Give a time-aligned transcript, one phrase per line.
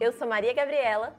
[0.00, 1.12] Eu sou Maria Gabriela.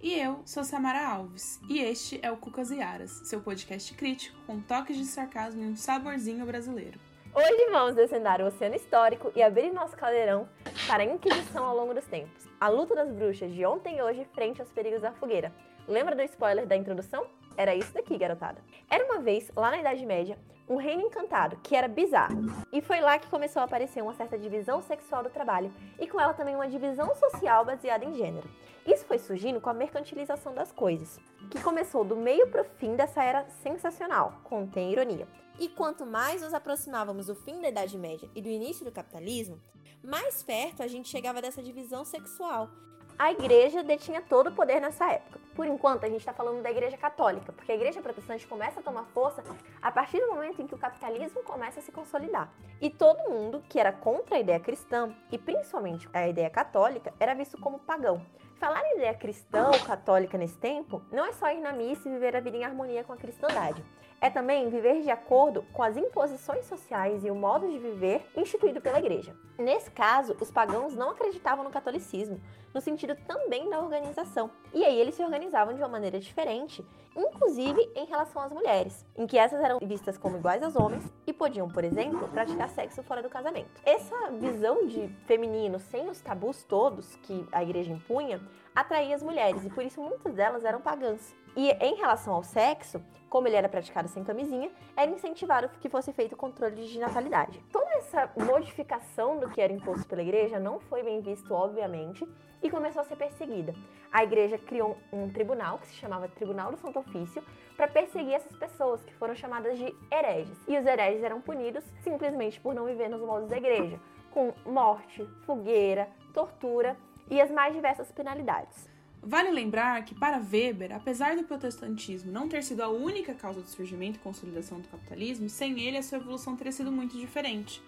[0.00, 1.60] E eu sou Samara Alves.
[1.68, 5.66] E este é o Cucas e Aras, seu podcast crítico com toques de sarcasmo e
[5.66, 6.96] um saborzinho brasileiro.
[7.34, 10.48] Hoje vamos descendar o oceano histórico e abrir nosso caldeirão
[10.86, 12.46] para a Inquisição ao longo dos tempos.
[12.60, 15.52] A luta das bruxas de ontem e hoje frente aos perigos da fogueira.
[15.88, 17.26] Lembra do spoiler da introdução?
[17.60, 18.58] Era isso daqui, garotada.
[18.88, 22.46] Era uma vez, lá na Idade Média, um reino encantado, que era bizarro.
[22.72, 26.18] E foi lá que começou a aparecer uma certa divisão sexual do trabalho, e com
[26.18, 28.48] ela também uma divisão social baseada em gênero.
[28.86, 31.20] Isso foi surgindo com a mercantilização das coisas,
[31.50, 35.28] que começou do meio para o fim dessa era sensacional, contém ironia.
[35.58, 39.60] E quanto mais nos aproximávamos do fim da Idade Média e do início do capitalismo,
[40.02, 42.70] mais perto a gente chegava dessa divisão sexual,
[43.18, 45.38] a igreja detinha todo o poder nessa época.
[45.60, 48.82] Por enquanto, a gente está falando da igreja católica, porque a igreja protestante começa a
[48.82, 49.44] tomar força
[49.82, 52.50] a partir do momento em que o capitalismo começa a se consolidar.
[52.80, 57.34] E todo mundo que era contra a ideia cristã, e principalmente a ideia católica, era
[57.34, 58.24] visto como pagão.
[58.58, 62.12] Falar em ideia cristã ou católica nesse tempo não é só ir na missa e
[62.12, 63.84] viver a vida em harmonia com a cristandade.
[64.18, 68.80] É também viver de acordo com as imposições sociais e o modo de viver instituído
[68.80, 69.34] pela igreja.
[69.58, 72.40] Nesse caso, os pagãos não acreditavam no catolicismo,
[72.72, 74.50] no sentido também da organização.
[74.72, 76.84] E aí eles se organizavam de uma maneira diferente,
[77.16, 81.32] inclusive em relação às mulheres, em que essas eram vistas como iguais aos homens e
[81.32, 83.80] podiam, por exemplo, praticar sexo fora do casamento.
[83.84, 88.40] Essa visão de feminino sem os tabus todos que a igreja impunha
[88.74, 91.34] atraía as mulheres e por isso muitas delas eram pagãs.
[91.56, 96.12] E em relação ao sexo, como ele era praticado sem camisinha, era incentivado que fosse
[96.12, 97.62] feito controle de natalidade.
[97.72, 102.26] Toda essa modificação do que era imposto pela igreja não foi bem visto, obviamente,
[102.62, 103.74] e começou a ser perseguida.
[104.10, 107.42] A igreja criou um tribunal que se chamava Tribunal do Santo Ofício
[107.76, 110.58] para perseguir essas pessoas que foram chamadas de hereges.
[110.66, 114.00] E os hereges eram punidos simplesmente por não viver nos modos da igreja,
[114.30, 116.96] com morte, fogueira, tortura
[117.30, 118.88] e as mais diversas penalidades.
[119.22, 123.68] Vale lembrar que, para Weber, apesar do protestantismo não ter sido a única causa do
[123.68, 127.82] surgimento e consolidação do capitalismo, sem ele a sua evolução teria sido muito diferente.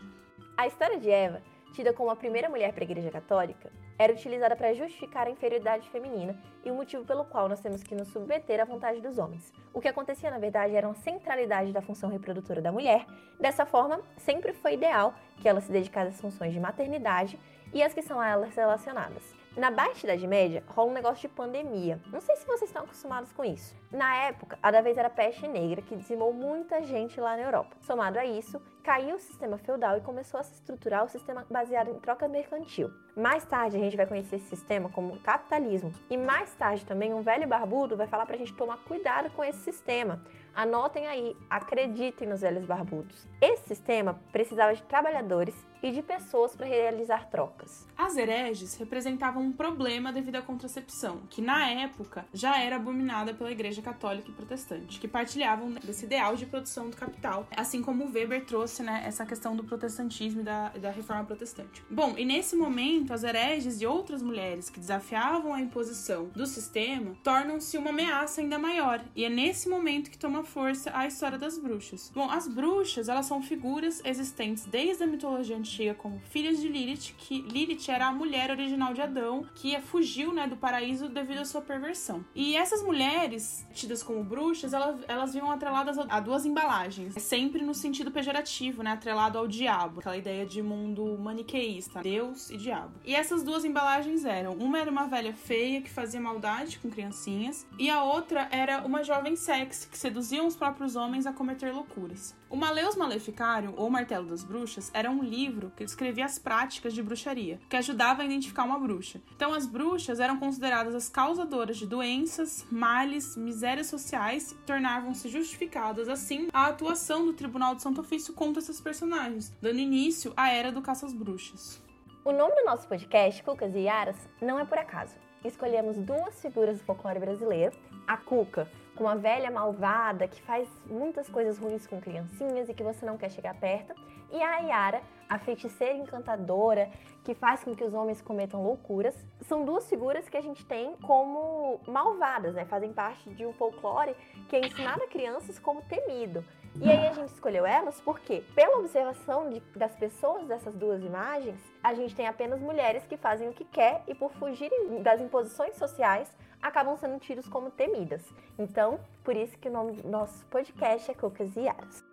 [0.59, 4.55] A história de Eva, tida como a primeira mulher para a Igreja Católica, era utilizada
[4.55, 8.61] para justificar a inferioridade feminina e o motivo pelo qual nós temos que nos submeter
[8.61, 9.51] à vontade dos homens.
[9.73, 13.07] O que acontecia, na verdade, era uma centralidade da função reprodutora da mulher.
[13.41, 17.39] Dessa forma, sempre foi ideal que ela se dedicasse às funções de maternidade
[17.73, 19.42] e as que são a elas relacionadas.
[19.55, 22.01] Na Baixa Idade Média, rola um negócio de pandemia.
[22.07, 23.77] Não sei se vocês estão acostumados com isso.
[23.91, 27.77] Na época, a da vez era peste negra, que dizimou muita gente lá na Europa.
[27.83, 31.91] Somado a isso, caiu o sistema feudal e começou a se estruturar o sistema baseado
[31.91, 32.91] em troca mercantil.
[33.15, 35.93] Mais tarde, a gente vai conhecer esse sistema como capitalismo.
[36.09, 39.59] E mais tarde também, um velho barbudo vai falar pra gente tomar cuidado com esse
[39.59, 40.25] sistema.
[40.55, 43.29] Anotem aí, acreditem nos velhos barbudos.
[43.39, 47.87] Esse sistema precisava de trabalhadores e de pessoas para realizar trocas.
[47.99, 53.51] As hereges representavam um problema devido à contracepção, que na época já era abominada pela
[53.51, 58.45] Igreja Católica e Protestante, que partilhavam desse ideal de produção do capital, assim como Weber
[58.45, 61.83] trouxe né, essa questão do protestantismo e da, da reforma protestante.
[61.91, 67.17] Bom, e nesse momento, as hereges e outras mulheres que desafiavam a imposição do sistema
[67.25, 71.59] tornam-se uma ameaça ainda maior, e é nesse momento que toma força a história das
[71.59, 72.11] bruxas.
[72.15, 76.69] Bom, as bruxas, elas são figuras existentes desde a mitologia antiga chega como filhas de
[76.69, 81.41] Lilith, que Lilith era a mulher original de Adão, que fugiu né, do paraíso devido
[81.41, 82.25] à sua perversão.
[82.35, 87.75] E essas mulheres, tidas como bruxas, elas, elas vinham atreladas a duas embalagens, sempre no
[87.75, 92.93] sentido pejorativo, né, atrelado ao diabo, aquela ideia de mundo maniqueísta, Deus e diabo.
[93.05, 97.67] E essas duas embalagens eram, uma era uma velha feia que fazia maldade com criancinhas,
[97.79, 102.35] e a outra era uma jovem sexy que seduzia os próprios homens a cometer loucuras.
[102.53, 107.03] O Maleus Maleficarium, ou Martelo das Bruxas, era um livro que descrevia as práticas de
[107.03, 109.21] bruxaria, que ajudava a identificar uma bruxa.
[109.35, 116.49] Então, as bruxas eram consideradas as causadoras de doenças, males, misérias sociais, tornavam-se justificadas, assim,
[116.53, 120.83] a atuação do Tribunal de Santo Ofício contra essas personagens, dando início à Era do
[120.83, 121.81] Caça às Bruxas.
[122.25, 125.15] O nome do nosso podcast, Cucas e Yaras, não é por acaso.
[125.45, 127.77] Escolhemos duas figuras do folclore brasileiro,
[128.07, 128.71] a Cuca,
[129.03, 133.19] com uma velha malvada que faz muitas coisas ruins com criancinhas e que você não
[133.19, 133.93] quer chegar perto,
[134.31, 136.89] e a Yara, a feiticeira encantadora
[137.25, 139.15] que faz com que os homens cometam loucuras.
[139.43, 142.65] São duas figuras que a gente tem como malvadas, né?
[142.65, 144.15] Fazem parte de um folclore
[144.49, 146.45] que é ensinado a crianças como temido.
[146.81, 151.61] E aí a gente escolheu elas porque, pela observação de, das pessoas dessas duas imagens,
[151.83, 155.77] a gente tem apenas mulheres que fazem o que quer e por fugirem das imposições
[155.77, 158.23] sociais acabam sendo tidos como temidas.
[158.59, 162.13] Então, por isso que o nome do nosso podcast é Cucas e Aras.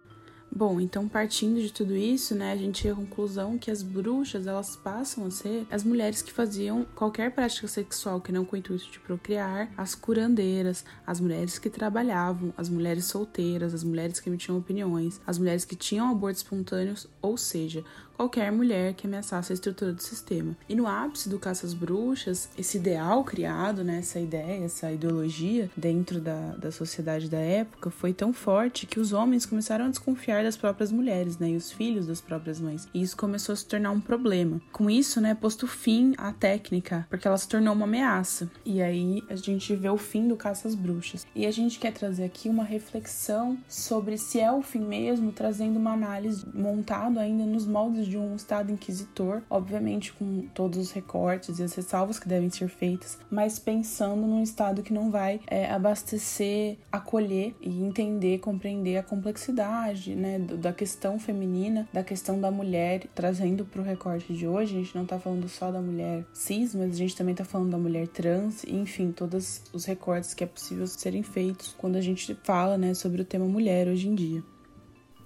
[0.51, 4.47] Bom, então partindo de tudo isso, né, a gente chega à conclusão que as bruxas,
[4.47, 8.59] elas passam a ser as mulheres que faziam qualquer prática sexual que não com o
[8.59, 14.27] intuito de procriar, as curandeiras, as mulheres que trabalhavam, as mulheres solteiras, as mulheres que
[14.27, 17.83] emitiam opiniões, as mulheres que tinham abortos espontâneos, ou seja,
[18.19, 20.53] qualquer mulher que ameaçasse a estrutura do sistema.
[20.67, 25.71] E no ápice do caça às bruxas, esse ideal criado, né, essa ideia, essa ideologia
[25.77, 30.43] dentro da, da sociedade da época foi tão forte que os homens começaram a desconfiar
[30.43, 32.89] das próprias mulheres, né, e os filhos das próprias mães.
[32.93, 34.59] E isso começou a se tornar um problema.
[34.73, 38.51] Com isso, né, posto fim à técnica, porque ela se tornou uma ameaça.
[38.65, 41.25] E aí a gente vê o fim do caça às bruxas.
[41.33, 45.79] E a gente quer trazer aqui uma reflexão sobre se é o fim mesmo, trazendo
[45.79, 51.59] uma análise montado ainda nos moldes de um Estado inquisitor, obviamente com todos os recortes
[51.59, 55.69] e as ressalvas que devem ser feitas, mas pensando num Estado que não vai é,
[55.71, 63.07] abastecer, acolher e entender, compreender a complexidade né, da questão feminina, da questão da mulher,
[63.13, 66.73] trazendo para o recorte de hoje, a gente não está falando só da mulher cis,
[66.73, 70.47] mas a gente também está falando da mulher trans, enfim, todos os recortes que é
[70.47, 74.43] possível serem feitos quando a gente fala né, sobre o tema mulher hoje em dia.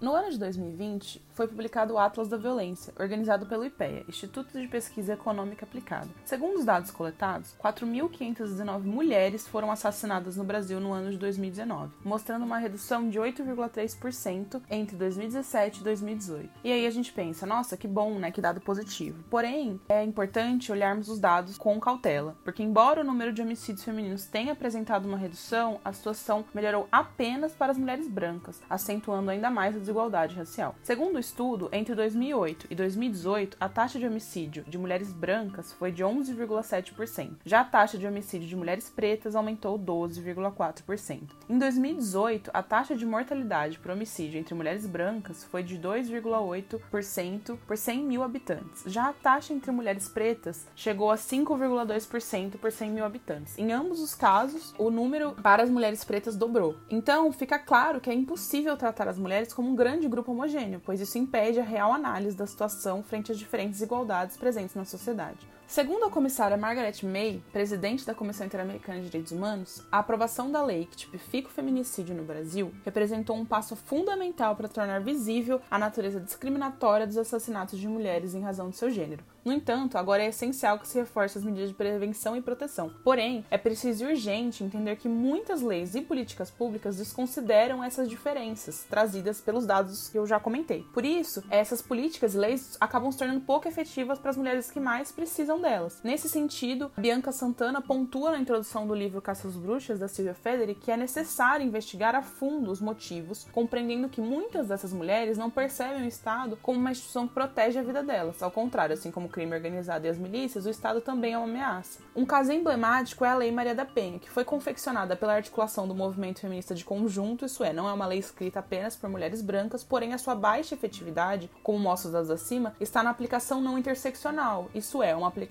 [0.03, 4.67] No ano de 2020, foi publicado o Atlas da Violência, organizado pelo IPEA, Instituto de
[4.67, 6.07] Pesquisa Econômica Aplicada.
[6.25, 12.45] Segundo os dados coletados, 4.519 mulheres foram assassinadas no Brasil no ano de 2019, mostrando
[12.45, 16.49] uma redução de 8,3% entre 2017 e 2018.
[16.63, 18.31] E aí a gente pensa, nossa, que bom, né?
[18.31, 19.23] Que dado positivo.
[19.29, 24.25] Porém, é importante olharmos os dados com cautela, porque embora o número de homicídios femininos
[24.25, 29.75] tenha apresentado uma redução, a situação melhorou apenas para as mulheres brancas, acentuando ainda mais
[29.75, 30.75] a desigualdade racial.
[30.83, 36.03] Segundo estudo, entre 2008 e 2018, a taxa de homicídio de mulheres brancas foi de
[36.03, 37.37] 11,7%.
[37.45, 41.21] Já a taxa de homicídio de mulheres pretas aumentou 12,4%.
[41.49, 47.77] Em 2018, a taxa de mortalidade por homicídio entre mulheres brancas foi de 2,8% por
[47.77, 48.83] 100 mil habitantes.
[48.85, 53.57] Já a taxa entre mulheres pretas chegou a 5,2% por 100 mil habitantes.
[53.57, 56.75] Em ambos os casos, o número para as mulheres pretas dobrou.
[56.89, 61.01] Então, fica claro que é impossível tratar as mulheres como um grande grupo homogêneo, pois
[61.13, 65.37] isso impede a real análise da situação frente às diferentes desigualdades presentes na sociedade.
[65.67, 70.63] Segundo a comissária Margaret May, presidente da Comissão Interamericana de Direitos Humanos, a aprovação da
[70.63, 75.79] lei que tipifica o feminicídio no Brasil representou um passo fundamental para tornar visível a
[75.79, 79.23] natureza discriminatória dos assassinatos de mulheres em razão de seu gênero.
[79.43, 82.93] No entanto, agora é essencial que se reforce as medidas de prevenção e proteção.
[83.03, 88.85] Porém, é preciso e urgente entender que muitas leis e políticas públicas desconsideram essas diferenças
[88.89, 90.83] trazidas pelos dados que eu já comentei.
[90.93, 94.79] Por isso, essas políticas e leis acabam se tornando pouco efetivas para as mulheres que
[94.79, 95.99] mais precisam delas.
[96.03, 100.75] Nesse sentido, Bianca Santana pontua na introdução do livro Caça às Bruxas, da Silvia Federi,
[100.75, 106.03] que é necessário investigar a fundo os motivos, compreendendo que muitas dessas mulheres não percebem
[106.03, 108.41] o Estado como uma instituição que protege a vida delas.
[108.41, 111.99] Ao contrário, assim como crime organizado e as milícias, o Estado também é uma ameaça.
[112.15, 115.95] Um caso emblemático é a Lei Maria da Penha, que foi confeccionada pela articulação do
[115.95, 119.83] movimento feminista de conjunto, isso é, não é uma lei escrita apenas por mulheres brancas,
[119.83, 124.69] porém a sua baixa efetividade, como mostra os dados acima, está na aplicação não interseccional,
[124.73, 125.42] isso é, uma aplicação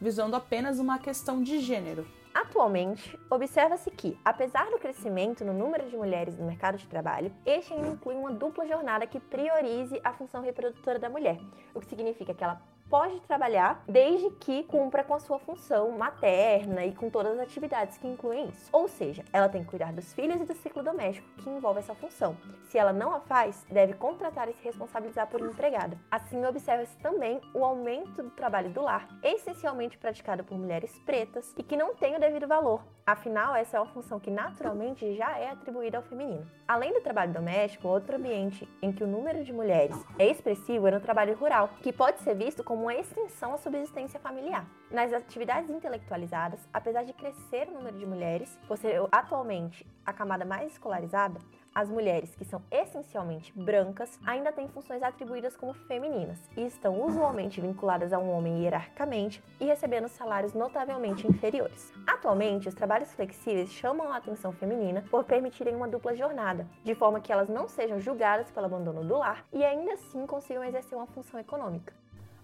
[0.00, 2.06] visando apenas uma questão de gênero.
[2.34, 7.72] Atualmente, observa-se que, apesar do crescimento no número de mulheres no mercado de trabalho, este
[7.72, 11.40] ainda inclui uma dupla jornada que priorize a função reprodutora da mulher,
[11.74, 16.84] o que significa que ela pode trabalhar desde que cumpra com a sua função materna
[16.84, 18.68] e com todas as atividades que incluem isso.
[18.72, 21.94] Ou seja, ela tem que cuidar dos filhos e do ciclo doméstico que envolve essa
[21.94, 22.36] função.
[22.68, 25.98] Se ela não a faz, deve contratar e se responsabilizar por empregada.
[26.10, 31.62] Assim, observa-se também o aumento do trabalho do lar, essencialmente praticado por mulheres pretas e
[31.62, 32.82] que não tem o devido valor.
[33.06, 36.44] Afinal, essa é uma função que naturalmente já é atribuída ao feminino.
[36.66, 40.90] Além do trabalho doméstico, outro ambiente em que o número de mulheres é expressivo é
[40.90, 44.66] no trabalho rural, que pode ser visto como uma extensão à subsistência familiar.
[44.90, 50.44] Nas atividades intelectualizadas, apesar de crescer o número de mulheres, por ser atualmente a camada
[50.44, 51.40] mais escolarizada,
[51.76, 57.60] as mulheres, que são essencialmente brancas, ainda têm funções atribuídas como femininas e estão usualmente
[57.60, 61.92] vinculadas a um homem hierarquicamente e recebendo salários notavelmente inferiores.
[62.06, 67.20] Atualmente, os trabalhos flexíveis chamam a atenção feminina por permitirem uma dupla jornada, de forma
[67.20, 71.06] que elas não sejam julgadas pelo abandono do lar e ainda assim consigam exercer uma
[71.06, 71.92] função econômica.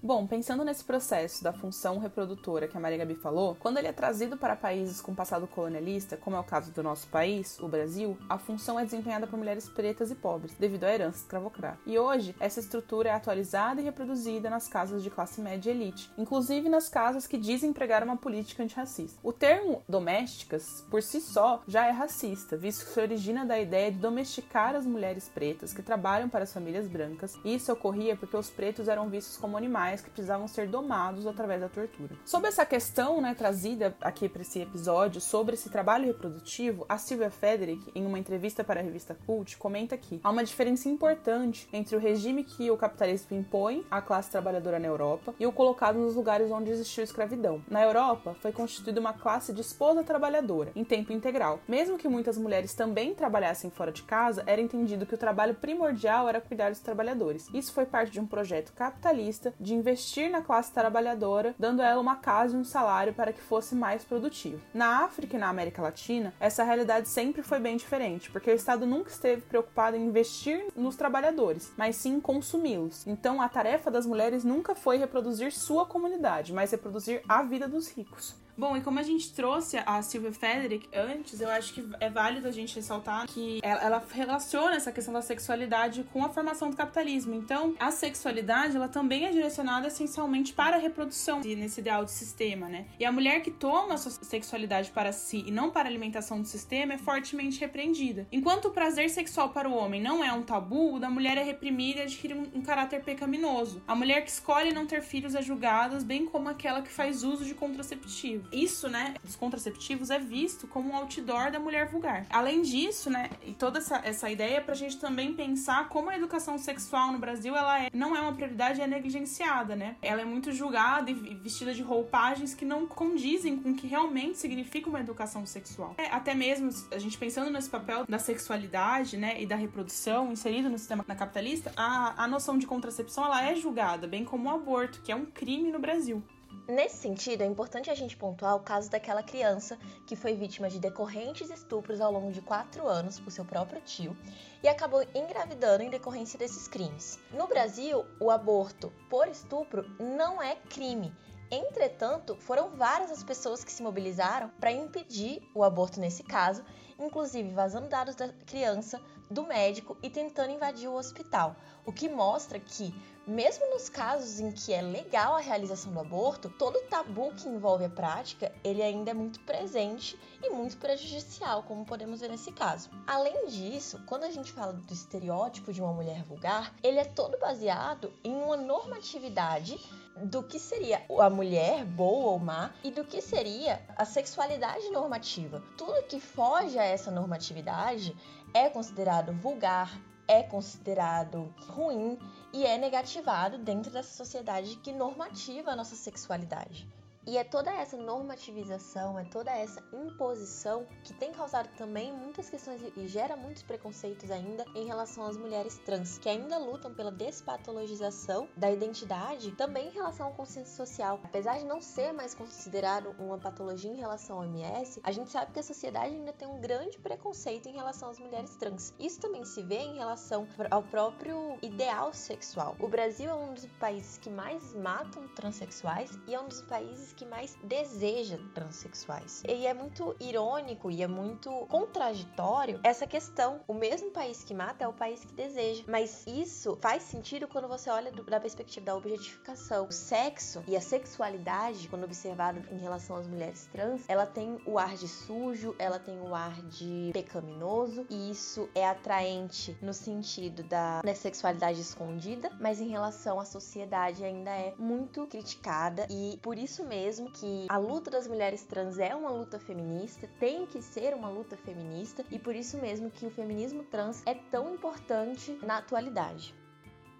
[0.04, 3.92] Bom, pensando nesse processo da função reprodutora que a Maria Gabi falou, quando ele é
[3.92, 8.18] trazido para países com passado colonialista, como é o caso do nosso país, o Brasil,
[8.28, 11.78] a função é desempenhada por mulheres pretas e pobres, devido à herança escravocrata.
[11.86, 16.10] E hoje, essa estrutura é atualizada e reproduzida nas casas de classe média e elite,
[16.18, 19.20] inclusive nas casas que dizem empregar uma política antirracista.
[19.22, 23.92] O termo domésticas, por si só, já é racista, visto que se origina da ideia
[23.92, 28.36] de domesticar as mulheres pretas que trabalham para as famílias brancas, e isso ocorria porque
[28.36, 32.14] os pretos eram vistos como animais que precisavam ser domados através da tortura.
[32.24, 37.30] Sobre essa questão, né, trazida aqui para esse episódio sobre esse trabalho reprodutivo, a Sylvia
[37.30, 41.96] Frederick, em uma entrevista para a revista Cult, comenta que há uma diferença importante entre
[41.96, 46.14] o regime que o capitalismo impõe à classe trabalhadora na Europa e o colocado nos
[46.14, 47.62] lugares onde existiu escravidão.
[47.68, 51.60] Na Europa, foi constituída uma classe de esposa trabalhadora, em tempo integral.
[51.66, 56.28] Mesmo que muitas mulheres também trabalhassem fora de casa, era entendido que o trabalho primordial
[56.28, 57.48] era cuidar dos trabalhadores.
[57.52, 62.00] Isso foi parte de um projeto capitalista de investir na classe trabalhadora, dando a ela
[62.00, 64.62] uma casa e um salário para que fosse mais produtivo.
[64.72, 68.86] Na África e na América Latina, essa realidade sempre foi bem diferente, porque o Estado
[68.86, 73.06] nunca esteve preocupado em investir nos trabalhadores, mas sim consumi-los.
[73.08, 77.88] Então, a tarefa das mulheres nunca foi reproduzir sua comunidade, mas reproduzir a vida dos
[77.88, 78.40] ricos.
[78.56, 82.46] Bom, e como a gente trouxe a Sylvia Frederick antes, eu acho que é válido
[82.46, 86.76] a gente ressaltar que ela, ela, relaciona essa questão da sexualidade com a formação do
[86.76, 87.34] capitalismo.
[87.34, 92.68] Então, a sexualidade, ela também é direcionada essencialmente para a reprodução nesse ideal de sistema,
[92.68, 92.86] né?
[93.00, 96.40] E a mulher que toma a sua sexualidade para si e não para a alimentação
[96.40, 98.28] do sistema é fortemente repreendida.
[98.30, 101.42] Enquanto o prazer sexual para o homem não é um tabu, o da mulher é
[101.42, 103.82] reprimida e adquire um, um caráter pecaminoso.
[103.88, 107.44] A mulher que escolhe não ter filhos é julgada, bem como aquela que faz uso
[107.44, 112.26] de contraceptivo isso, né, dos contraceptivos é visto como um outdoor da mulher vulgar.
[112.30, 116.16] Além disso, né, e toda essa, essa ideia é pra gente também pensar como a
[116.16, 119.96] educação sexual no Brasil, ela é, não é uma prioridade, é negligenciada, né?
[120.02, 124.38] Ela é muito julgada e vestida de roupagens que não condizem com o que realmente
[124.38, 125.94] significa uma educação sexual.
[125.98, 130.68] É, até mesmo a gente pensando nesse papel da sexualidade, né, e da reprodução inserido
[130.68, 135.00] no sistema capitalista, a, a noção de contracepção, ela é julgada, bem como o aborto,
[135.02, 136.22] que é um crime no Brasil.
[136.68, 139.76] Nesse sentido, é importante a gente pontuar o caso daquela criança
[140.06, 144.16] que foi vítima de decorrentes estupros ao longo de quatro anos por seu próprio tio
[144.62, 147.18] e acabou engravidando em decorrência desses crimes.
[147.32, 151.12] No Brasil, o aborto por estupro não é crime.
[151.50, 156.64] Entretanto, foram várias as pessoas que se mobilizaram para impedir o aborto nesse caso,
[156.96, 162.60] inclusive vazando dados da criança, do médico e tentando invadir o hospital, o que mostra
[162.60, 162.94] que
[163.26, 167.48] mesmo nos casos em que é legal a realização do aborto, todo o tabu que
[167.48, 172.50] envolve a prática, ele ainda é muito presente e muito prejudicial, como podemos ver nesse
[172.52, 172.90] caso.
[173.06, 177.38] Além disso, quando a gente fala do estereótipo de uma mulher vulgar, ele é todo
[177.38, 179.78] baseado em uma normatividade
[180.16, 185.62] do que seria a mulher boa ou má e do que seria a sexualidade normativa.
[185.76, 188.14] Tudo que foge a essa normatividade
[188.52, 189.90] é considerado vulgar,
[190.26, 192.18] é considerado ruim
[192.52, 196.86] e é negativado dentro dessa sociedade que normativa a nossa sexualidade.
[197.24, 202.82] E é toda essa normativização, é toda essa imposição que tem causado também muitas questões
[202.96, 208.48] e gera muitos preconceitos ainda em relação às mulheres trans, que ainda lutam pela despatologização
[208.56, 211.20] da identidade, também em relação ao consciência social.
[211.22, 215.52] Apesar de não ser mais considerado uma patologia em relação ao MS, a gente sabe
[215.52, 218.92] que a sociedade ainda tem um grande preconceito em relação às mulheres trans.
[218.98, 222.74] Isso também se vê em relação ao próprio ideal sexual.
[222.80, 227.11] O Brasil é um dos países que mais matam transexuais e é um dos países
[227.12, 229.42] que mais deseja transexuais.
[229.48, 233.60] E é muito irônico e é muito contraditório essa questão.
[233.66, 235.84] O mesmo país que mata é o país que deseja.
[235.86, 239.86] Mas isso faz sentido quando você olha do, da perspectiva da objetificação.
[239.86, 244.78] O sexo e a sexualidade, quando observado em relação às mulheres trans, ela tem o
[244.78, 250.62] ar de sujo, ela tem o ar de pecaminoso, e isso é atraente no sentido
[250.62, 256.58] da, da sexualidade escondida, mas em relação à sociedade ainda é muito criticada e por
[256.58, 260.80] isso mesmo mesmo que a luta das mulheres trans é uma luta feminista, tem que
[260.80, 265.58] ser uma luta feminista e por isso mesmo que o feminismo trans é tão importante
[265.62, 266.54] na atualidade.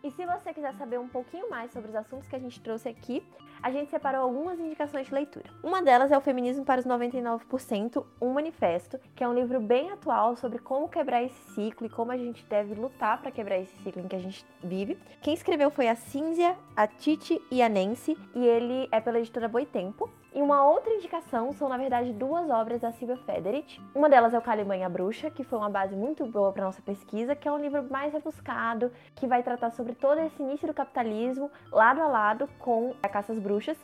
[0.04, 2.88] E se você quiser saber um pouquinho mais sobre os assuntos que a gente trouxe
[2.88, 3.24] aqui,
[3.62, 5.46] a gente separou algumas indicações de leitura.
[5.62, 9.90] Uma delas é o Feminismo para os 99%, um manifesto, que é um livro bem
[9.90, 13.76] atual sobre como quebrar esse ciclo e como a gente deve lutar para quebrar esse
[13.82, 14.98] ciclo em que a gente vive.
[15.20, 19.48] Quem escreveu foi a Cínzia, a Titi e a Nancy, e ele é pela editora
[19.48, 20.10] Boitempo.
[20.34, 23.78] E uma outra indicação são, na verdade, duas obras da Silvia Federici.
[23.94, 26.64] Uma delas é o Caliban e a Bruxa, que foi uma base muito boa para
[26.64, 30.66] nossa pesquisa, que é um livro mais rebuscado, que vai tratar sobre todo esse início
[30.66, 33.76] do capitalismo, lado a lado com a Caça às Bruxas.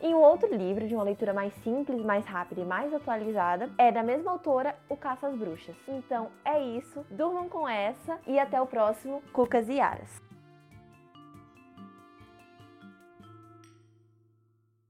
[0.00, 3.90] E um outro livro, de uma leitura mais simples, mais rápida e mais atualizada, é
[3.90, 5.74] da mesma autora, O Caça às Bruxas.
[5.88, 10.25] Então é isso, durmam com essa e até o próximo Cucas e Aras.